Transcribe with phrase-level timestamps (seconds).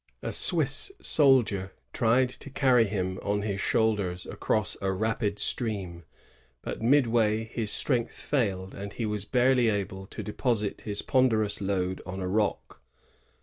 [0.23, 6.05] A Swiss soldier tried to carry him on his shoulders across a rapid stream;
[6.63, 12.01] but midway his strength failed, and he was barely able to deposit his ponderous load
[12.03, 12.81] on a rock.